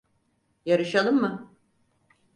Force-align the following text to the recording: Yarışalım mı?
Yarışalım 0.65 1.15
mı? 1.21 1.53